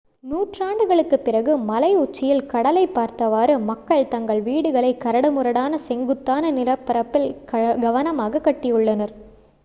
[0.23, 7.29] நூற்றாண்டுகளுக்கு பிறகு மலை உச்சியில் கடலைப் பார்த்தவாறு மக்கள் தங்கள் வீடுகளை கரடுமுரடான செங்குத்தான நிலப்பரப்பில்
[7.81, 9.13] கவனமாக கட்டியுள்ளனர்